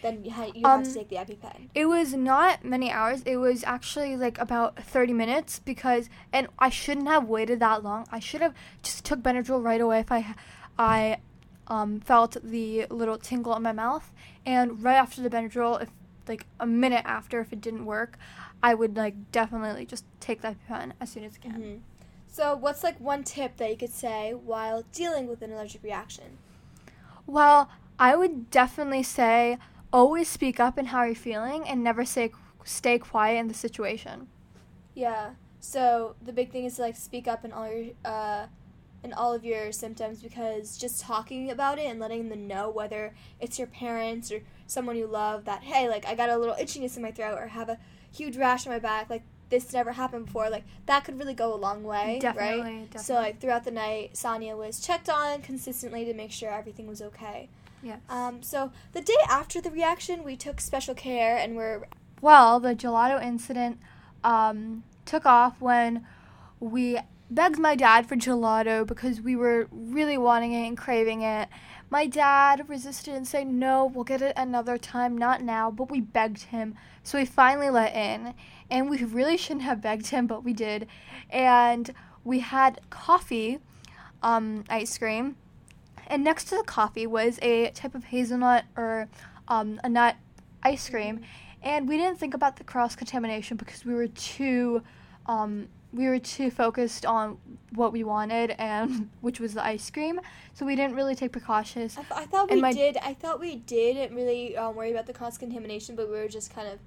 Then 0.00 0.24
you 0.24 0.30
had, 0.30 0.54
you 0.56 0.66
had 0.66 0.84
to 0.84 0.90
Um, 0.90 0.94
take 0.94 1.08
the 1.08 1.16
EpiPen. 1.16 1.68
It 1.74 1.86
was 1.86 2.14
not 2.14 2.64
many 2.64 2.90
hours. 2.90 3.22
It 3.24 3.36
was 3.38 3.64
actually 3.64 4.16
like 4.16 4.38
about 4.38 4.78
30 4.82 5.12
minutes 5.12 5.58
because 5.58 6.08
and 6.32 6.48
I 6.58 6.68
shouldn't 6.68 7.08
have 7.08 7.28
waited 7.28 7.60
that 7.60 7.82
long. 7.82 8.06
I 8.12 8.20
should 8.20 8.40
have 8.40 8.54
just 8.82 9.04
took 9.04 9.20
Benadryl 9.20 9.62
right 9.62 9.80
away 9.80 10.00
if 10.00 10.12
I 10.12 10.34
I 10.78 11.18
um, 11.66 12.00
felt 12.00 12.36
the 12.42 12.86
little 12.90 13.18
tingle 13.18 13.54
in 13.56 13.62
my 13.62 13.72
mouth 13.72 14.12
and 14.46 14.82
right 14.82 14.94
after 14.96 15.20
the 15.20 15.28
Benadryl 15.30 15.82
if 15.82 15.90
like 16.28 16.46
a 16.60 16.66
minute 16.66 17.02
after 17.04 17.40
if 17.40 17.52
it 17.52 17.60
didn't 17.60 17.86
work, 17.86 18.18
I 18.62 18.74
would 18.74 18.96
like 18.96 19.32
definitely 19.32 19.86
just 19.86 20.04
take 20.20 20.42
the 20.42 20.56
pen 20.68 20.94
as 21.00 21.10
soon 21.10 21.24
as 21.24 21.32
I 21.36 21.48
can. 21.48 21.52
hmm 21.60 21.76
So, 22.30 22.54
what's 22.54 22.84
like 22.84 23.00
one 23.00 23.24
tip 23.24 23.56
that 23.56 23.70
you 23.70 23.76
could 23.76 23.92
say 23.92 24.32
while 24.32 24.84
dealing 24.92 25.26
with 25.26 25.42
an 25.42 25.52
allergic 25.52 25.82
reaction? 25.82 26.38
Well, 27.26 27.70
I 27.98 28.16
would 28.16 28.50
definitely 28.50 29.02
say 29.02 29.58
always 29.92 30.28
speak 30.28 30.60
up 30.60 30.78
in 30.78 30.86
how 30.86 31.04
you're 31.04 31.14
feeling 31.14 31.66
and 31.68 31.82
never 31.82 32.04
say 32.04 32.30
stay 32.64 32.98
quiet 32.98 33.38
in 33.38 33.48
the 33.48 33.54
situation. 33.54 34.28
Yeah. 34.94 35.30
So 35.60 36.14
the 36.24 36.32
big 36.32 36.50
thing 36.50 36.64
is 36.64 36.76
to 36.76 36.82
like 36.82 36.96
speak 36.96 37.26
up 37.26 37.44
in 37.44 37.52
all 37.52 37.70
your 37.70 37.92
uh, 38.04 38.46
in 39.02 39.12
all 39.12 39.32
of 39.32 39.44
your 39.44 39.72
symptoms 39.72 40.22
because 40.22 40.76
just 40.76 41.00
talking 41.00 41.50
about 41.50 41.78
it 41.78 41.86
and 41.86 42.00
letting 42.00 42.28
them 42.28 42.46
know 42.46 42.68
whether 42.68 43.14
it's 43.40 43.58
your 43.58 43.68
parents 43.68 44.30
or 44.32 44.42
someone 44.66 44.96
you 44.96 45.06
love 45.06 45.44
that 45.44 45.62
hey 45.62 45.88
like 45.88 46.06
I 46.06 46.14
got 46.14 46.28
a 46.28 46.36
little 46.36 46.54
itchiness 46.56 46.96
in 46.96 47.02
my 47.02 47.12
throat 47.12 47.38
or 47.38 47.46
have 47.46 47.68
a 47.68 47.78
huge 48.12 48.36
rash 48.36 48.66
on 48.66 48.72
my 48.72 48.78
back 48.78 49.08
like 49.08 49.22
this 49.50 49.72
never 49.72 49.92
happened 49.92 50.26
before 50.26 50.50
like 50.50 50.64
that 50.86 51.04
could 51.04 51.18
really 51.18 51.32
go 51.34 51.54
a 51.54 51.56
long 51.56 51.84
way 51.84 52.18
Definitely, 52.20 52.60
right 52.60 52.90
definitely. 52.90 53.02
so 53.02 53.14
like 53.14 53.40
throughout 53.40 53.64
the 53.64 53.70
night 53.70 54.16
Sonia 54.16 54.56
was 54.56 54.80
checked 54.80 55.08
on 55.08 55.42
consistently 55.42 56.04
to 56.04 56.12
make 56.12 56.32
sure 56.32 56.50
everything 56.50 56.86
was 56.88 57.00
okay 57.00 57.48
Yes. 57.82 58.00
um, 58.08 58.42
so 58.42 58.72
the 58.92 59.00
day 59.00 59.16
after 59.28 59.60
the 59.60 59.70
reaction 59.70 60.24
we 60.24 60.36
took 60.36 60.60
special 60.60 60.94
care 60.94 61.36
and 61.36 61.54
we're 61.56 61.84
well, 62.20 62.58
the 62.58 62.74
gelato 62.74 63.22
incident 63.22 63.78
um, 64.24 64.82
took 65.04 65.24
off 65.24 65.60
when 65.60 66.04
we 66.60 66.98
begged 67.30 67.58
my 67.58 67.74
dad 67.74 68.08
for 68.08 68.16
gelato 68.16 68.86
because 68.86 69.20
we 69.20 69.36
were 69.36 69.68
really 69.70 70.18
wanting 70.18 70.52
it 70.52 70.66
and 70.66 70.76
craving 70.76 71.22
it. 71.22 71.48
My 71.90 72.06
dad 72.06 72.68
resisted 72.68 73.14
and 73.14 73.26
said, 73.26 73.46
No, 73.46 73.86
we'll 73.86 74.04
get 74.04 74.20
it 74.22 74.34
another 74.36 74.76
time, 74.78 75.16
not 75.16 75.42
now, 75.42 75.70
but 75.70 75.90
we 75.90 76.00
begged 76.00 76.42
him. 76.44 76.74
So 77.02 77.18
we 77.18 77.24
finally 77.24 77.70
let 77.70 77.94
in. 77.94 78.34
And 78.70 78.90
we 78.90 79.02
really 79.02 79.38
shouldn't 79.38 79.62
have 79.62 79.80
begged 79.80 80.08
him, 80.08 80.26
but 80.26 80.44
we 80.44 80.52
did. 80.52 80.86
And 81.30 81.94
we 82.24 82.40
had 82.40 82.80
coffee, 82.90 83.60
um, 84.22 84.64
ice 84.68 84.98
cream. 84.98 85.36
And 86.08 86.24
next 86.24 86.44
to 86.46 86.56
the 86.56 86.64
coffee 86.64 87.06
was 87.06 87.38
a 87.42 87.70
type 87.70 87.94
of 87.94 88.04
hazelnut 88.04 88.64
or 88.76 89.08
um, 89.46 89.80
a 89.84 89.88
nut 89.88 90.16
ice 90.62 90.88
cream. 90.88 91.20
And 91.62 91.88
we 91.88 91.96
didn't 91.96 92.18
think 92.18 92.34
about 92.34 92.56
the 92.56 92.64
cross 92.64 92.96
contamination 92.96 93.56
because 93.56 93.84
we 93.84 93.94
were 93.94 94.08
too 94.08 94.82
um, 95.26 95.68
we 95.92 96.06
were 96.06 96.18
too 96.18 96.50
focused 96.50 97.06
on 97.06 97.38
what 97.74 97.92
we 97.92 98.04
wanted 98.04 98.50
and 98.58 99.08
which 99.20 99.40
was 99.40 99.54
the 99.54 99.64
ice 99.64 99.90
cream. 99.90 100.20
So 100.54 100.66
we 100.66 100.76
didn't 100.76 100.94
really 100.94 101.14
take 101.14 101.32
precautions. 101.32 101.96
I, 101.96 102.02
th- 102.02 102.12
I 102.14 102.26
thought 102.26 102.50
we 102.50 102.60
did. 102.72 102.96
I 102.98 103.14
thought 103.14 103.40
we 103.40 103.56
did 103.56 104.12
really 104.12 104.56
um, 104.56 104.74
worry 104.74 104.90
about 104.90 105.06
the 105.06 105.12
cross 105.12 105.38
contamination, 105.38 105.96
but 105.96 106.08
we 106.08 106.18
were 106.18 106.28
just 106.28 106.54
kind 106.54 106.68
of 106.68 106.78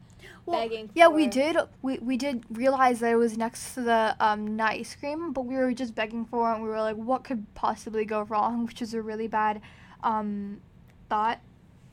well, 0.45 0.61
begging. 0.61 0.89
Yeah, 0.93 1.07
we 1.07 1.27
did. 1.27 1.57
We 1.81 1.99
we 1.99 2.17
did 2.17 2.45
realize 2.49 2.99
that 2.99 3.11
it 3.11 3.15
was 3.15 3.37
next 3.37 3.73
to 3.75 3.81
the 3.81 4.15
um, 4.19 4.59
ice 4.59 4.95
cream, 4.95 5.33
but 5.33 5.45
we 5.45 5.55
were 5.55 5.73
just 5.73 5.95
begging 5.95 6.25
for 6.25 6.49
it. 6.51 6.55
and 6.55 6.63
We 6.63 6.69
were 6.69 6.81
like, 6.81 6.95
what 6.95 7.23
could 7.23 7.45
possibly 7.53 8.05
go 8.05 8.23
wrong? 8.23 8.65
Which 8.67 8.81
is 8.81 8.93
a 8.93 9.01
really 9.01 9.27
bad 9.27 9.61
um, 10.03 10.61
thought. 11.09 11.39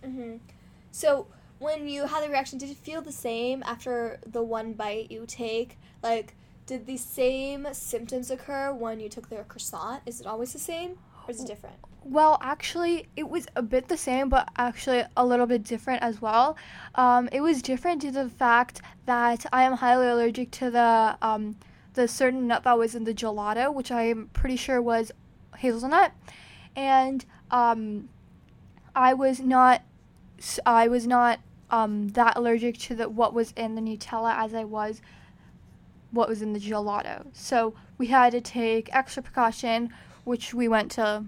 hmm 0.04 0.36
So 0.90 1.26
when 1.58 1.88
you 1.88 2.06
had 2.06 2.22
the 2.24 2.28
reaction, 2.28 2.58
did 2.58 2.70
it 2.70 2.76
feel 2.76 3.02
the 3.02 3.12
same 3.12 3.62
after 3.64 4.18
the 4.26 4.42
one 4.42 4.74
bite 4.74 5.10
you 5.10 5.26
take? 5.26 5.78
Like, 6.02 6.34
did 6.66 6.86
the 6.86 6.96
same 6.96 7.66
symptoms 7.72 8.30
occur 8.30 8.72
when 8.72 9.00
you 9.00 9.08
took 9.08 9.28
the 9.28 9.36
croissant? 9.48 10.02
Is 10.06 10.20
it 10.20 10.26
always 10.26 10.52
the 10.52 10.58
same, 10.58 10.98
or 11.28 11.30
is 11.30 11.40
it 11.40 11.46
different? 11.46 11.76
Well, 12.04 12.38
actually, 12.40 13.08
it 13.16 13.28
was 13.28 13.46
a 13.54 13.62
bit 13.62 13.88
the 13.88 13.96
same, 13.96 14.30
but 14.30 14.48
actually 14.56 15.04
a 15.16 15.26
little 15.26 15.46
bit 15.46 15.62
different 15.62 16.02
as 16.02 16.22
well. 16.22 16.56
Um, 16.94 17.28
it 17.32 17.42
was 17.42 17.60
different 17.60 18.00
due 18.00 18.12
to 18.12 18.24
the 18.24 18.30
fact 18.30 18.80
that 19.04 19.44
I 19.52 19.64
am 19.64 19.74
highly 19.74 20.08
allergic 20.08 20.50
to 20.52 20.70
the 20.70 21.18
um, 21.20 21.56
the 21.94 22.08
certain 22.08 22.46
nut 22.46 22.62
that 22.64 22.78
was 22.78 22.94
in 22.94 23.04
the 23.04 23.12
gelato, 23.12 23.72
which 23.72 23.90
I 23.90 24.04
am 24.04 24.30
pretty 24.32 24.56
sure 24.56 24.80
was 24.80 25.12
hazelnut, 25.58 26.12
and 26.74 27.24
um, 27.50 28.08
I 28.94 29.12
was 29.12 29.40
not 29.40 29.82
I 30.64 30.88
was 30.88 31.06
not 31.06 31.40
um, 31.70 32.08
that 32.08 32.36
allergic 32.36 32.78
to 32.78 32.94
the 32.94 33.08
what 33.08 33.34
was 33.34 33.52
in 33.52 33.74
the 33.74 33.82
Nutella 33.82 34.34
as 34.34 34.54
I 34.54 34.64
was 34.64 35.02
what 36.10 36.28
was 36.28 36.40
in 36.40 36.54
the 36.54 36.60
gelato. 36.60 37.26
So 37.34 37.74
we 37.98 38.06
had 38.06 38.32
to 38.32 38.40
take 38.40 38.88
extra 38.94 39.22
precaution, 39.22 39.90
which 40.28 40.52
we 40.52 40.68
went 40.68 40.90
to 40.90 41.24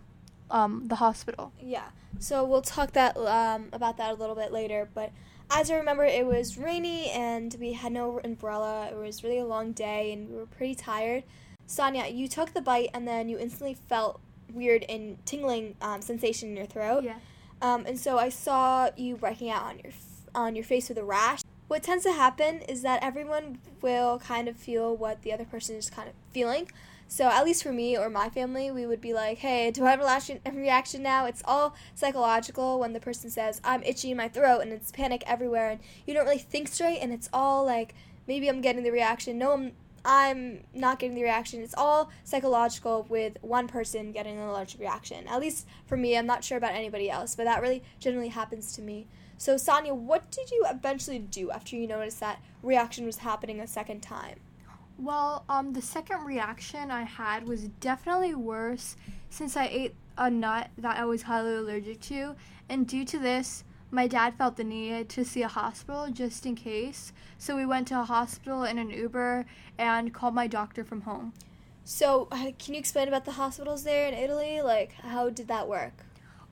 um, 0.51 0.87
the 0.87 0.97
hospital. 0.97 1.53
Yeah. 1.59 1.87
So 2.19 2.45
we'll 2.45 2.61
talk 2.61 2.93
that 2.93 3.17
um, 3.17 3.69
about 3.73 3.97
that 3.97 4.11
a 4.11 4.15
little 4.15 4.35
bit 4.35 4.53
later. 4.53 4.91
But 4.93 5.11
as 5.51 5.71
I 5.71 5.77
remember, 5.77 6.05
it 6.05 6.27
was 6.27 6.59
rainy 6.59 7.09
and 7.11 7.57
we 7.59 7.73
had 7.73 7.93
no 7.93 8.21
umbrella. 8.23 8.91
It 8.93 8.97
was 8.99 9.25
really 9.25 9.39
a 9.39 9.47
long 9.47 9.73
day 9.73 10.13
and 10.13 10.29
we 10.29 10.37
were 10.37 10.45
pretty 10.45 10.75
tired. 10.75 11.25
Sonia, 11.67 12.09
you 12.09 12.29
took 12.29 12.53
the 12.53 12.61
bite 12.61 12.91
and 12.93 13.09
then 13.09 13.31
you 13.31 13.39
instantly 13.39 13.75
felt 13.89 14.21
weird 14.53 14.85
and 14.87 15.25
tingling 15.25 15.77
um, 15.81 16.03
sensation 16.03 16.51
in 16.51 16.57
your 16.57 16.67
throat. 16.67 17.05
Yeah. 17.05 17.17
Um, 17.63 17.87
and 17.87 17.99
so 17.99 18.19
I 18.19 18.29
saw 18.29 18.91
you 18.99 19.17
breaking 19.17 19.51
out 19.51 19.63
on 19.63 19.79
your 19.79 19.93
on 20.35 20.55
your 20.55 20.65
face 20.65 20.89
with 20.91 20.99
a 20.99 21.05
rash. 21.05 21.41
What 21.69 21.83
tends 21.83 22.05
to 22.05 22.13
happen 22.13 22.61
is 22.63 22.83
that 22.83 23.03
everyone 23.03 23.61
will 23.81 24.19
kind 24.19 24.47
of 24.47 24.57
feel 24.57 24.95
what 24.95 25.23
the 25.23 25.33
other 25.33 25.45
person 25.45 25.77
is 25.77 25.89
kind 25.89 26.09
of 26.09 26.15
feeling. 26.33 26.69
So 27.11 27.27
at 27.27 27.45
least 27.45 27.65
for 27.65 27.73
me 27.73 27.99
or 27.99 28.09
my 28.09 28.29
family, 28.29 28.71
we 28.71 28.87
would 28.87 29.01
be 29.01 29.13
like, 29.13 29.39
"Hey, 29.39 29.73
do 29.73 29.85
I 29.85 29.91
have 29.91 30.01
a 30.01 30.53
reaction 30.53 31.03
now?" 31.03 31.27
It's 31.27 31.43
all 31.45 31.75
psychological 31.93 32.79
when 32.79 32.93
the 32.93 33.01
person 33.01 33.31
says, 33.31 33.61
"I'm 33.65 33.83
itchy 33.83 34.13
in 34.13 34.17
my 34.17 34.29
throat," 34.29 34.61
and 34.61 34.73
it's 34.73 34.93
panic 34.93 35.25
everywhere, 35.27 35.71
and 35.71 35.81
you 36.07 36.15
don't 36.15 36.25
really 36.25 36.39
think 36.39 36.69
straight, 36.69 37.01
and 37.01 37.13
it's 37.13 37.29
all 37.33 37.65
like, 37.65 37.97
maybe 38.29 38.49
I'm 38.49 38.61
getting 38.61 38.85
the 38.85 38.93
reaction. 38.93 39.39
No, 39.39 39.53
I'm 39.53 39.73
I'm 40.05 40.61
not 40.73 41.01
getting 41.01 41.17
the 41.17 41.25
reaction. 41.25 41.63
It's 41.63 41.75
all 41.77 42.11
psychological 42.23 43.05
with 43.09 43.39
one 43.43 43.67
person 43.67 44.13
getting 44.13 44.39
an 44.39 44.49
allergic 44.49 44.81
reaction. 44.81 45.27
At 45.27 45.41
least 45.41 45.67
for 45.87 45.97
me, 45.97 46.17
I'm 46.17 46.27
not 46.27 46.45
sure 46.45 46.59
about 46.59 46.75
anybody 46.75 47.11
else, 47.11 47.35
but 47.35 47.45
that 47.45 47.61
really 47.61 47.83
generally 47.99 48.29
happens 48.29 48.73
to 48.77 48.83
me. 48.83 49.09
So, 49.37 49.57
Sonia, 49.57 49.95
what 49.95 50.31
did 50.31 50.53
you 50.53 50.65
eventually 50.71 51.19
do 51.19 51.51
after 51.51 51.75
you 51.75 51.89
noticed 51.89 52.21
that 52.21 52.41
reaction 52.63 53.05
was 53.05 53.19
happening 53.19 53.59
a 53.59 53.67
second 53.67 54.01
time? 54.01 54.39
Well, 55.01 55.47
um, 55.49 55.73
the 55.73 55.81
second 55.81 56.27
reaction 56.27 56.91
I 56.91 57.05
had 57.05 57.49
was 57.49 57.69
definitely 57.81 58.35
worse 58.35 58.97
since 59.31 59.57
I 59.57 59.65
ate 59.65 59.95
a 60.19 60.29
nut 60.29 60.69
that 60.77 60.99
I 60.99 61.07
was 61.07 61.23
highly 61.23 61.55
allergic 61.55 62.03
to, 62.03 62.37
and 62.69 62.87
due 62.87 63.07
to 63.07 63.19
this, 63.19 63.65
my 63.91 64.07
dad 64.07 64.35
felt 64.37 64.59
the 64.59 64.65
need 64.65 65.09
to 65.09 65.25
see 65.25 65.43
a 65.43 65.49
hospital 65.49 66.11
just 66.11 66.45
in 66.45 66.55
case. 66.55 67.15
So 67.39 67.57
we 67.57 67.65
went 67.65 67.89
to 67.89 67.99
a 67.99 68.05
hospital 68.05 68.65
in 68.65 68.77
an 68.77 68.91
Uber 68.91 69.47
and 69.79 70.13
called 70.13 70.35
my 70.35 70.47
doctor 70.47 70.85
from 70.85 71.01
home. 71.01 71.33
So, 71.83 72.29
uh, 72.31 72.53
can 72.59 72.75
you 72.75 72.81
explain 72.81 73.09
about 73.09 73.25
the 73.25 73.33
hospitals 73.33 73.85
there 73.85 74.07
in 74.07 74.13
Italy? 74.13 74.61
Like, 74.61 74.93
how 74.93 75.31
did 75.31 75.49
that 75.49 75.67
work? 75.67 76.05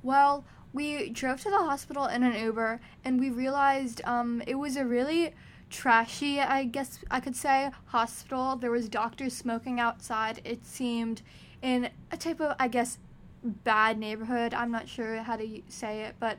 Well, 0.02 0.46
we 0.72 1.10
drove 1.10 1.42
to 1.42 1.50
the 1.50 1.58
hospital 1.58 2.06
in 2.06 2.22
an 2.22 2.42
Uber 2.42 2.80
and 3.04 3.20
we 3.20 3.28
realized 3.28 4.00
um, 4.04 4.42
it 4.46 4.54
was 4.54 4.78
a 4.78 4.86
really 4.86 5.34
trashy, 5.70 6.40
I 6.40 6.64
guess 6.64 6.98
I 7.10 7.20
could 7.20 7.36
say, 7.36 7.70
hospital. 7.86 8.56
There 8.56 8.70
was 8.70 8.88
doctors 8.88 9.34
smoking 9.34 9.80
outside. 9.80 10.40
It 10.44 10.64
seemed 10.64 11.22
in 11.62 11.90
a 12.10 12.16
type 12.16 12.40
of, 12.40 12.56
I 12.58 12.68
guess, 12.68 12.98
bad 13.42 13.98
neighborhood. 13.98 14.54
I'm 14.54 14.70
not 14.70 14.88
sure 14.88 15.16
how 15.16 15.36
to 15.36 15.62
say 15.68 16.02
it, 16.02 16.16
but 16.18 16.38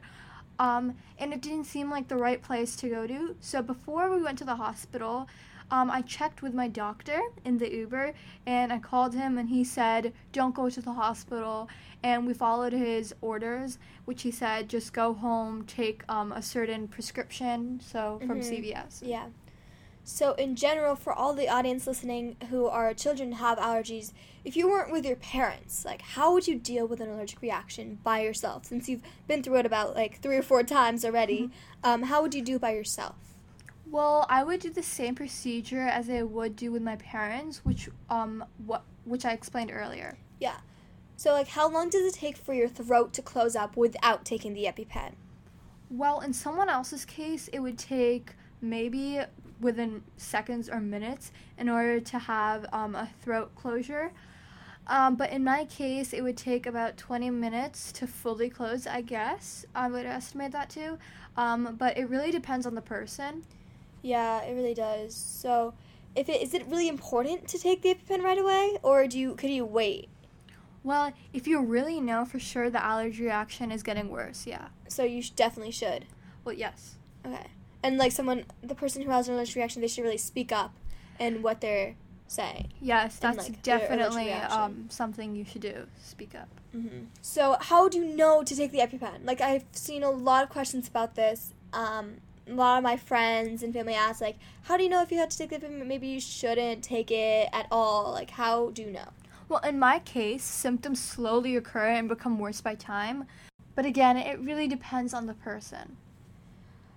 um, 0.60 0.96
and 1.18 1.34
it 1.34 1.42
didn't 1.42 1.64
seem 1.64 1.90
like 1.90 2.10
the 2.10 2.18
right 2.18 2.42
place 2.42 2.76
to 2.78 2.90
go 2.90 3.08
to. 3.08 3.36
So 3.40 3.62
before 3.62 4.10
we 4.14 4.22
went 4.22 4.38
to 4.40 4.46
the 4.46 4.56
hospital, 4.56 5.28
um, 5.72 5.92
I 5.92 6.02
checked 6.02 6.42
with 6.42 6.54
my 6.54 6.68
doctor 6.68 7.20
in 7.46 7.58
the 7.58 7.72
Uber 7.72 8.14
and 8.46 8.74
I 8.74 8.80
called 8.80 9.14
him 9.14 9.38
and 9.38 9.50
he 9.50 9.64
said, 9.64 10.14
Don't 10.32 10.56
go 10.56 10.70
to 10.70 10.82
the 10.82 10.94
hospital. 10.94 11.70
And 12.02 12.26
we 12.26 12.34
followed 12.34 12.74
his 12.74 13.14
orders, 13.22 13.78
which 14.06 14.22
he 14.22 14.32
said, 14.32 14.70
just 14.70 14.94
go 14.94 15.14
home, 15.14 15.66
take 15.66 16.04
um, 16.08 16.32
a 16.32 16.42
certain 16.42 16.88
prescription, 16.88 17.82
so 17.84 18.22
from 18.26 18.40
mm-hmm. 18.40 18.54
CVS. 18.54 19.02
Yeah. 19.02 19.26
So, 20.06 20.34
in 20.36 20.56
general, 20.56 20.96
for 20.96 21.14
all 21.14 21.34
the 21.34 21.50
audience 21.50 21.86
listening 21.86 22.38
who 22.50 22.66
are 22.68 22.94
children 22.94 23.34
have 23.34 23.60
allergies, 23.60 24.14
if 24.44 24.56
you 24.56 24.68
weren't 24.68 24.92
with 24.92 25.06
your 25.06 25.18
parents, 25.18 25.86
like, 25.86 26.02
how 26.02 26.34
would 26.34 26.48
you 26.48 26.58
deal 26.58 26.88
with 26.88 27.02
an 27.02 27.10
allergic 27.10 27.42
reaction 27.42 28.00
by 28.02 28.22
yourself? 28.22 28.66
Since 28.66 28.90
you've 28.90 29.04
been 29.28 29.44
through 29.44 29.58
it 29.58 29.66
about 29.66 29.96
like 29.96 30.20
three 30.20 30.38
or 30.38 30.42
four 30.42 30.64
times 30.64 31.04
already, 31.04 31.44
mm-hmm. 31.44 31.52
um, 31.90 32.04
how 32.04 32.22
would 32.22 32.34
you 32.34 32.42
do 32.42 32.58
by 32.58 32.72
yourself? 32.72 33.29
Well, 33.92 34.26
I 34.30 34.44
would 34.44 34.60
do 34.60 34.70
the 34.70 34.84
same 34.84 35.16
procedure 35.16 35.82
as 35.82 36.10
I 36.10 36.22
would 36.22 36.56
do 36.56 36.72
with 36.72 36.84
my 36.84 36.96
parents, 36.98 37.66
which 37.66 37.90
um 38.10 38.46
what 38.66 38.84
which 39.06 39.26
I 39.26 39.32
explained 39.32 39.72
earlier. 39.74 40.18
Yeah. 40.40 40.58
So 41.18 41.34
like 41.34 41.48
how 41.50 41.70
long 41.70 41.90
does 41.90 42.06
it 42.06 42.18
take 42.18 42.38
for 42.38 42.54
your 42.54 42.68
throat 42.68 43.14
to 43.14 43.22
close 43.22 43.56
up 43.56 43.76
without 43.76 44.26
taking 44.26 44.54
the 44.54 44.66
EpiPen? 44.66 45.14
Well, 45.90 46.20
in 46.20 46.34
someone 46.34 46.70
else's 46.70 47.04
case, 47.04 47.48
it 47.48 47.60
would 47.60 47.80
take 47.80 48.36
maybe 48.62 49.22
within 49.60 50.04
seconds 50.18 50.70
or 50.70 50.80
minutes 50.80 51.32
in 51.58 51.68
order 51.68 52.00
to 52.00 52.20
have 52.20 52.66
um, 52.72 52.96
a 52.96 53.10
throat 53.22 53.56
closure. 53.56 54.12
Um, 54.86 55.16
but 55.16 55.32
in 55.32 55.44
my 55.44 55.66
case, 55.66 56.14
it 56.14 56.22
would 56.22 56.38
take 56.38 56.66
about 56.66 56.98
20 56.98 57.30
minutes 57.32 57.92
to 57.94 58.08
fully 58.08 58.50
close, 58.50 58.88
I 58.88 59.02
guess. 59.02 59.66
I 59.76 59.88
would 59.88 60.06
estimate 60.06 60.52
that 60.52 60.70
too. 60.70 60.98
Um, 61.38 61.76
but 61.78 61.98
it 61.98 62.06
really 62.10 62.32
depends 62.32 62.66
on 62.66 62.76
the 62.76 62.82
person. 62.82 63.44
Yeah, 64.02 64.42
it 64.44 64.54
really 64.54 64.74
does. 64.74 65.16
So, 65.16 65.74
if 66.16 66.30
it 66.30 66.42
is 66.42 66.54
it 66.54 66.66
really 66.68 66.88
important 66.88 67.48
to 67.50 67.60
take 67.60 67.82
the 67.82 67.96
EpiPen 67.96 68.24
right 68.24 68.38
away, 68.38 68.78
or 68.84 69.08
do 69.08 69.20
you 69.20 69.36
could 69.36 69.50
you 69.50 69.66
wait? 69.66 70.10
Well, 70.84 71.12
if 71.34 71.48
you 71.48 71.62
really 71.62 72.00
know 72.00 72.26
for 72.26 72.40
sure 72.40 72.70
the 72.70 72.84
allergy 72.84 73.24
reaction 73.24 73.72
is 73.72 73.84
getting 73.84 74.10
worse, 74.10 74.48
yeah. 74.48 74.70
So 74.88 75.04
you 75.04 75.22
sh- 75.22 75.32
definitely 75.32 75.72
should. 75.72 76.06
Well, 76.44 76.56
yes. 76.56 76.96
Okay. 77.26 77.48
And 77.84 77.98
like 77.98 78.12
someone, 78.12 78.46
the 78.62 78.76
person 78.76 79.02
who 79.02 79.12
has 79.12 79.28
an 79.28 79.36
allergic 79.36 79.56
reaction, 79.56 79.82
they 79.82 79.88
should 79.88 80.04
really 80.04 80.18
speak 80.18 80.52
up 80.52 80.74
and 81.20 81.44
what 81.44 81.62
they're 81.62 81.96
saying. 82.28 82.72
Yes, 82.82 83.18
that's 83.18 83.50
like, 83.50 83.62
definitely 83.62 84.32
um, 84.32 84.86
something 84.90 85.36
you 85.36 85.46
should 85.46 85.62
do. 85.62 85.88
Speak 86.04 86.36
up. 86.36 86.50
Mm-hmm. 86.76 87.06
So, 87.22 87.58
how 87.60 87.90
do 87.90 87.98
you 87.98 88.06
know 88.06 88.44
to 88.44 88.56
take 88.56 88.72
the 88.72 88.80
EpiPen? 88.80 89.26
Like, 89.26 89.42
I've 89.42 89.66
seen 89.72 90.04
a 90.04 90.12
lot 90.12 90.44
of 90.44 90.50
questions 90.50 90.88
about 90.88 91.16
this. 91.16 91.54
Um, 91.74 92.18
a 92.50 92.54
lot 92.54 92.78
of 92.78 92.84
my 92.84 92.98
friends 92.98 93.64
and 93.64 93.74
family 93.74 93.94
ask, 93.94 94.22
like, 94.22 94.38
how 94.64 94.78
do 94.78 94.84
you 94.84 94.90
know 94.90 95.02
if 95.02 95.12
you 95.12 95.18
have 95.18 95.30
to 95.30 95.38
take 95.38 95.50
the 95.50 95.60
EpiPen? 95.60 95.86
Maybe 95.86 96.08
you 96.08 96.20
shouldn't 96.20 96.84
take 96.84 97.12
it 97.12 97.50
at 97.54 97.68
all. 97.72 98.12
Like, 98.12 98.32
how 98.32 98.72
do 98.72 98.82
you 98.82 98.92
know? 98.92 99.10
Well, 99.48 99.60
in 99.62 99.80
my 99.80 100.00
case, 100.00 100.44
symptoms 100.44 101.02
slowly 101.02 101.56
occur 101.56 101.88
and 101.88 102.08
become 102.08 102.38
worse 102.38 102.62
by 102.62 102.76
time. 102.76 103.26
But 103.76 103.86
again, 103.86 104.18
it 104.18 104.40
really 104.40 104.68
depends 104.68 105.14
on 105.14 105.26
the 105.26 105.34
person. 105.34 105.98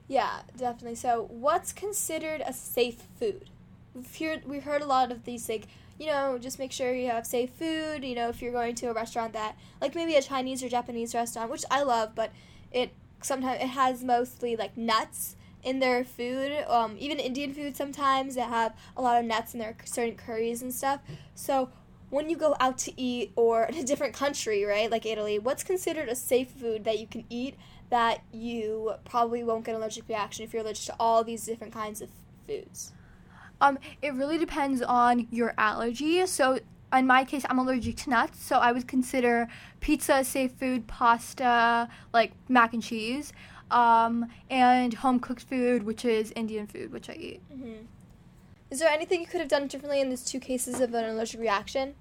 Yeah, 0.08 0.40
definitely. 0.56 0.96
So, 0.96 1.28
what's 1.30 1.72
considered 1.72 2.42
a 2.44 2.52
safe 2.52 3.02
food? 3.18 3.48
We've 3.94 4.18
heard, 4.18 4.44
we've 4.46 4.62
heard 4.64 4.82
a 4.82 4.86
lot 4.86 5.12
of 5.12 5.24
these, 5.24 5.48
like, 5.48 5.68
you 5.98 6.06
know, 6.06 6.38
just 6.38 6.58
make 6.58 6.72
sure 6.72 6.92
you 6.94 7.08
have 7.08 7.26
safe 7.26 7.50
food. 7.50 8.04
You 8.04 8.14
know, 8.14 8.28
if 8.28 8.42
you're 8.42 8.52
going 8.52 8.74
to 8.76 8.86
a 8.86 8.92
restaurant 8.92 9.32
that, 9.34 9.56
like 9.80 9.94
maybe 9.94 10.16
a 10.16 10.22
Chinese 10.22 10.62
or 10.62 10.68
Japanese 10.68 11.14
restaurant, 11.14 11.50
which 11.50 11.64
I 11.70 11.82
love, 11.82 12.14
but 12.14 12.32
it 12.72 12.92
sometimes 13.22 13.62
it 13.62 13.68
has 13.68 14.02
mostly 14.02 14.56
like 14.56 14.76
nuts 14.76 15.36
in 15.62 15.78
their 15.78 16.04
food. 16.04 16.64
Um, 16.68 16.96
even 16.98 17.18
Indian 17.18 17.54
food 17.54 17.76
sometimes 17.76 18.34
they 18.34 18.42
have 18.42 18.76
a 18.96 19.02
lot 19.02 19.18
of 19.18 19.24
nuts 19.24 19.54
in 19.54 19.60
their 19.60 19.76
certain 19.84 20.16
curries 20.16 20.62
and 20.62 20.72
stuff. 20.72 21.00
So 21.34 21.70
when 22.10 22.28
you 22.28 22.36
go 22.36 22.54
out 22.60 22.78
to 22.78 23.00
eat 23.00 23.32
or 23.36 23.64
in 23.70 23.76
a 23.76 23.84
different 23.84 24.14
country, 24.14 24.64
right, 24.64 24.90
like 24.90 25.06
Italy, 25.06 25.38
what's 25.38 25.64
considered 25.64 26.08
a 26.08 26.14
safe 26.14 26.50
food 26.50 26.84
that 26.84 26.98
you 26.98 27.06
can 27.06 27.24
eat 27.30 27.56
that 27.90 28.22
you 28.32 28.94
probably 29.04 29.44
won't 29.44 29.64
get 29.64 29.74
an 29.74 29.80
allergic 29.80 30.08
reaction 30.08 30.44
if 30.44 30.52
you're 30.52 30.62
allergic 30.62 30.86
to 30.86 30.96
all 30.98 31.22
these 31.22 31.44
different 31.44 31.72
kinds 31.72 32.00
of 32.00 32.08
foods? 32.46 32.92
Um, 33.60 33.78
it 34.00 34.14
really 34.14 34.38
depends 34.38 34.82
on 34.82 35.28
your 35.30 35.54
allergy. 35.56 36.26
So 36.26 36.58
in 36.92 37.06
my 37.06 37.24
case, 37.24 37.44
I'm 37.48 37.58
allergic 37.58 37.96
to 37.98 38.10
nuts, 38.10 38.42
so 38.42 38.56
I 38.56 38.72
would 38.72 38.86
consider 38.86 39.48
pizza 39.80 40.16
a 40.16 40.24
safe 40.24 40.52
food, 40.52 40.86
pasta, 40.86 41.88
like 42.12 42.32
mac 42.48 42.74
and 42.74 42.82
cheese. 42.82 43.32
Um, 43.72 44.26
and 44.50 44.94
home 44.94 45.18
cooked 45.18 45.42
food, 45.42 45.82
which 45.82 46.04
is 46.04 46.32
Indian 46.36 46.66
food, 46.66 46.92
which 46.92 47.08
I 47.08 47.14
eat. 47.14 47.40
Mm-hmm. 47.52 47.86
Is 48.70 48.78
there 48.78 48.88
anything 48.88 49.20
you 49.20 49.26
could 49.26 49.40
have 49.40 49.48
done 49.48 49.66
differently 49.66 50.00
in 50.00 50.08
these 50.08 50.24
two 50.24 50.40
cases 50.40 50.80
of 50.80 50.94
an 50.94 51.04
allergic 51.04 51.40
reaction? 51.40 51.94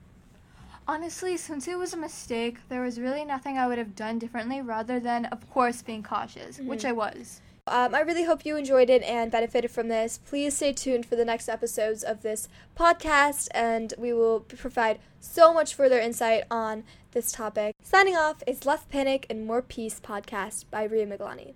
Honestly, 0.88 1.38
since 1.38 1.68
it 1.68 1.78
was 1.78 1.94
a 1.94 1.98
mistake, 1.98 2.58
there 2.70 2.82
was 2.82 3.00
really 3.00 3.24
nothing 3.24 3.58
I 3.58 3.68
would 3.68 3.78
have 3.78 3.96
done 3.96 4.20
differently 4.20 4.62
rather 4.62 5.00
than, 5.00 5.26
of 5.26 5.50
course, 5.50 5.82
being 5.82 6.04
cautious, 6.04 6.58
mm-hmm. 6.58 6.68
which 6.68 6.86
I 6.86 6.92
was. 6.92 7.42
Um, 7.68 7.94
I 7.94 8.02
really 8.02 8.24
hope 8.24 8.46
you 8.46 8.58
enjoyed 8.58 8.90
it 8.90 9.04
and 9.04 9.32
benefited 9.32 9.72
from 9.72 9.88
this. 9.88 10.18
Please 10.18 10.56
stay 10.56 10.74
tuned 10.74 11.06
for 11.06 11.16
the 11.16 11.26
next 11.26 11.48
episodes 11.48 12.04
of 12.04 12.22
this 12.22 12.50
podcast, 12.78 13.50
and 13.54 13.94
we 13.98 14.14
will 14.14 14.42
provide 14.42 15.00
so 15.20 15.54
much 15.54 15.76
further 15.76 16.00
insight 16.00 16.44
on 16.50 16.84
this 17.12 17.32
topic. 17.32 17.76
Signing 17.84 18.16
off 18.16 18.42
is 18.48 18.66
Less 18.66 18.86
Panic 18.86 19.28
and 19.30 19.46
More 19.46 19.62
Peace 19.62 20.00
podcast 20.00 20.66
by 20.72 20.84
Ria 20.84 21.06
Miglani. 21.06 21.54